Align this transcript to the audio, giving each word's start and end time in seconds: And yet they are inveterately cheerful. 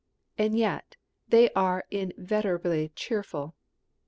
And 0.35 0.57
yet 0.57 0.95
they 1.27 1.51
are 1.51 1.85
inveterately 1.91 2.89
cheerful. 2.95 3.53